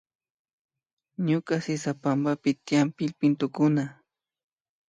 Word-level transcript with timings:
Ñuka 1.25 1.55
sisapampapi 1.65 2.51
tiyan 2.65 2.87
pillpintukuna 2.97 3.83